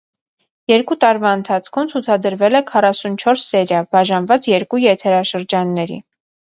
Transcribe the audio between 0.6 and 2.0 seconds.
Երկու տարվա ընթացքում